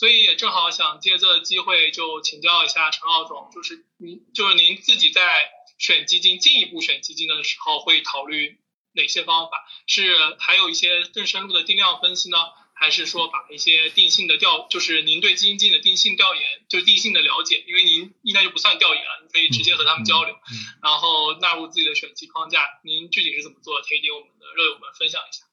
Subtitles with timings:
[0.00, 8.58] 所以也正好想借这个机会就请教一下陈浩总，就是您就是您自己在选基金进一步选基金的时候会考虑
[8.92, 9.68] 哪些方法？
[9.86, 12.38] 是还有一些更深入的定量分析呢？
[12.72, 20.34] 还是说把一些定性的调，就是您对基金经理的定性调研，就是定性的了解，因为您应该就不算调研了，你可以直接和他们交流，
[20.82, 22.80] 然后纳入自己的选基框架。
[22.82, 23.86] 您具体是怎么做的？
[23.86, 25.49] 可以给我们的热友们分享一下。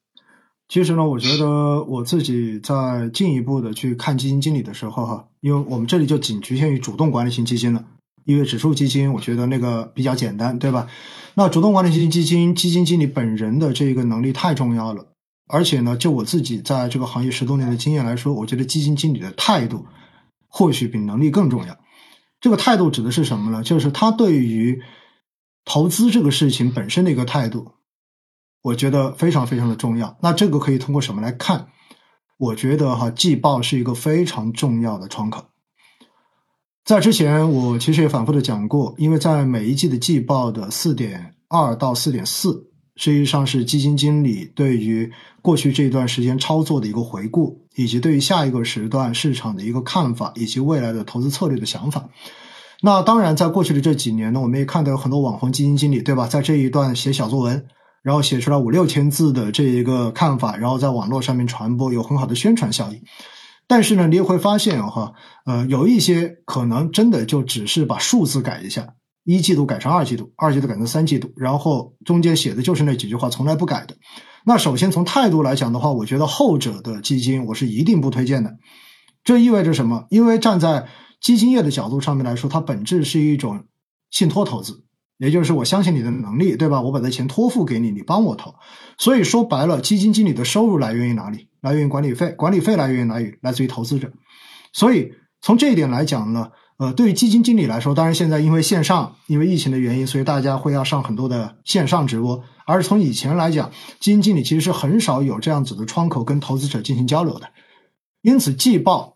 [0.69, 7.85] 其实呢，我觉得我自己在进一步的去看基金经理的时候，哈，因为我们这里就仅局限于主动管理型基金了，
[8.25, 10.87] 因为指数基金我觉得那个比较简单，对吧？
[11.35, 15.07] 那主动管理型基金基金经理本人的这个能力太重要了。
[15.49, 19.85] 而且呢，就我自己在这个行业十多年的经验来说，我觉得基金经理的态度
[20.49, 21.77] 或许比能力更重要。
[22.41, 23.63] 这个态度指的是什么呢？
[23.63, 24.81] 就是他对于
[25.63, 27.71] 投资这个事情本身的一个态度，
[28.61, 30.17] 我觉得非常非常的重要。
[30.21, 31.67] 那这个可以通过什么来看？
[32.37, 35.45] 我觉得哈，季报是一个非常重要的窗口。
[36.85, 42.65] 在之前，我其实也反复的讲过，因为在每一季的季报的四点二到四点四。
[42.99, 45.11] 实际上是基金经理对于
[45.43, 52.09] 过去这一段时间操作的一个回顾，以及对于下一个时段市场的一个看法，以及未来的投资策略的想法。
[52.81, 56.25] 那当然，在过去的这几年呢，我们也看到有很多网红基金经理，对吧？
[56.25, 57.67] 在这一段写小作文，
[58.07, 63.03] 然后写出来五六千字的这一个看法，然后在网络上面传播，有很好的宣传效应。
[63.67, 65.11] 但是呢，你也会发现哈，
[65.45, 68.93] 呃，有一些可能真的就只是把数字改一下。
[69.25, 73.97] 一季度改成二季度，二季度改成三季度，然后中间写的就是那几句话，从来不改的。
[74.45, 78.55] 那首先从态度来讲的话，我觉得后者的基金我是一定不推荐的。
[79.25, 80.05] 这意味着什么？
[80.09, 80.87] 因为站在
[81.19, 83.65] 基金业的角度上面来说，它本质是一种
[84.09, 84.85] 信托投资，
[85.17, 86.81] 也就是我相信你的能力，对吧？
[86.81, 88.55] 我把这钱托付给你，你帮我投。
[88.97, 91.49] 所以说白了，基金经理的收入来源于哪里？
[91.61, 93.35] 来源于管理费，管理费来源于哪里？
[93.41, 94.11] 来自于投资者。
[94.73, 96.49] 所以从这一点来讲呢？
[96.77, 102.43] 呃，对于基金经理来说，当然现在因为线上，因为疫情的原因，所以大家会要上很多的线上直播。
[102.67, 107.49] 而从以前来讲，基金经理其实是很少有这样子的窗口跟投资者进行交流的。
[108.21, 109.15] 因此，季报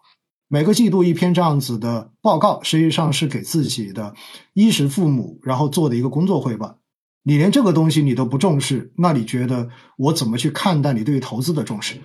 [0.54, 4.14] 每个季度一篇这样子的报告，实际上是给自己的
[4.54, 6.76] 衣食父母然后做的一个工作汇报。
[7.24, 11.96] 你连这个东西你都不重视，那你觉得我怎么去看待你对于投资的重视？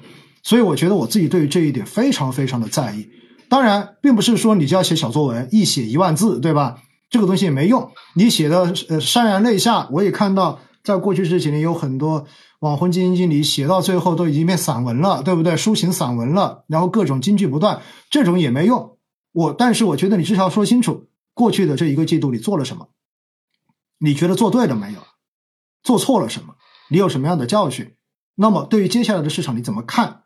[0.45, 3.09] 所以，我觉得我自己对于这一点非常非常的在意。
[3.49, 6.77] 当然，并不是说你就要写小作文，一写一万字，对吧？
[7.11, 7.91] 这个东西也没用。
[8.15, 12.29] 你写的呃潸然泪下，我也看到，在过去这几年有很多
[12.61, 15.57] 网红基金经理写到最后都已经变散文了，对不对？
[15.57, 18.97] 抒情散文了，然后各种金句不断，这种也没用。
[19.33, 22.91] 我但是我觉得你至少说清楚过去的这一个季度你做了什么，
[23.99, 25.01] 你觉得做对了没有？
[25.83, 26.55] 做错了什么？
[26.89, 27.97] 你有什么样的教训？
[28.37, 30.23] 那么对于接下来的市场你怎么看？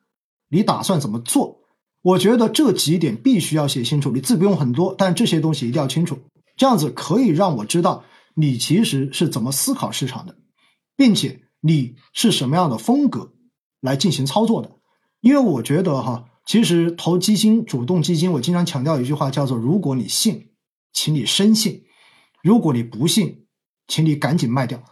[0.50, 1.60] 你打算怎么做？
[2.03, 6.19] 我觉得这几点必须要写清楚，你字不用很多，但这些东西一定要清楚，
[6.59, 8.04] 这样子可以让我知道
[8.34, 10.37] 你其实是怎么思考市场的，
[11.00, 13.33] 并且你是什么样的风格
[13.81, 14.72] 来进行操作的。
[15.22, 20.50] 因为我觉得哈，其实投基金、主动基金，我经常强调一句话，叫做：如果你信，
[20.93, 21.84] 请你深信；
[22.43, 23.47] 如果你不信，
[23.89, 24.83] 请你赶紧卖掉。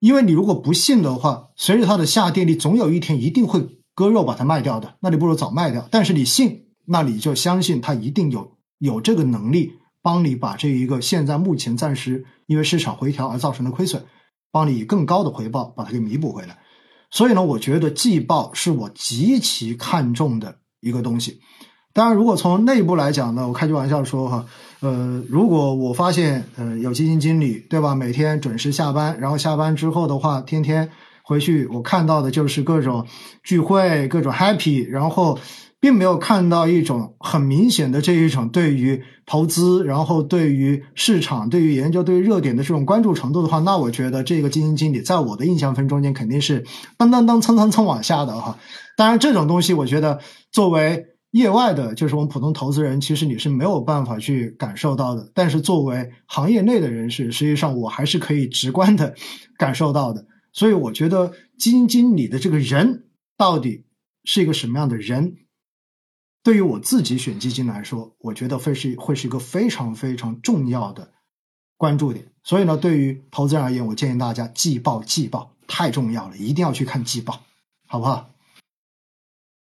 [0.00, 3.76] 因为你如果不信的话，随着它的下跌，你总有一天一定会。
[3.94, 5.88] 割肉把它卖掉的，那你不如早卖掉。
[5.90, 14.04] 但是你信，那你就相信它一定有有这个能力帮你把这一个现在目前暂时因为市场回调而造成的亏损，
[14.56, 16.56] 帮你以更高的回报把它给弥补回来。
[17.10, 21.40] 所以呢，我觉得季报是我极其看重的一个东西。
[21.92, 24.46] 当然，如果从内部来讲呢，我开句玩笑说哈，
[24.80, 30.90] 呃，如果我发现呃有基金经理对吧，每天准时下班，然后下班之后的话，天天。
[31.28, 33.04] 回去我看到的就是各种
[33.42, 35.36] 聚会，各种 happy，然后
[35.86, 46.64] 并没有看到一种很明显的这一种对于投资，然后对于市场、对于研究、对于热点的这种关注程度的话，那我觉得这个基金经理在我的印象分中间肯定是
[46.98, 48.58] 噔噔噔蹭蹭蹭往下的哈。
[48.96, 50.18] 当然，这种东西我觉得
[50.50, 55.30] 作为业外的，就是我们普通投资人，其实你是没有办法去感受到的。
[55.34, 59.14] 但是作为行业内的人士，实际上我还是可以直观的
[59.56, 60.26] 感受到的。
[60.52, 63.04] 所以我觉得基金经理的这个人
[63.38, 63.84] 到底
[64.24, 65.36] 是一个什么样的人？
[66.46, 71.10] 对于我自己选基金来说，我觉得会是会是一个非常非常重要的
[71.76, 72.30] 关注点。
[72.44, 77.40] 所以呢，对于投资人而言，我建议大家季报季报太重要了，一定要去看季报，
[77.88, 78.30] 好不好？